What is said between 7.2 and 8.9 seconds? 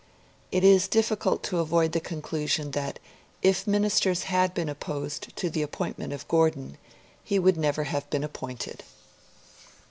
he would never have been appointed.